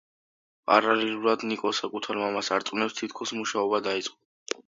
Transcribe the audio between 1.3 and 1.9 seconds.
ნიკო